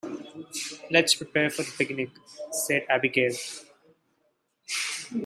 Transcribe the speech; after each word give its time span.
"Let's 0.89 1.13
prepare 1.13 1.51
for 1.51 1.61
the 1.61 1.71
picnic!", 1.77 2.09
said 2.49 2.87
Abigail. 2.89 3.35